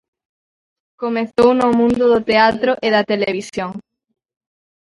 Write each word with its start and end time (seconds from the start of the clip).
Comezou 1.01 1.49
no 1.59 1.67
mundo 1.79 2.03
do 2.13 2.19
teatro 2.29 2.71
e 2.85 2.87
da 2.95 3.07
televisión. 3.11 3.71